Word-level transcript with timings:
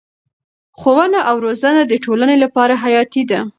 ښوونه 0.79 1.19
او 1.29 1.35
روزنه 1.45 1.81
د 1.85 1.93
ټولنې 2.05 2.35
لپاره 2.43 2.73
حیاتي 2.83 3.23
ده. 3.31 3.39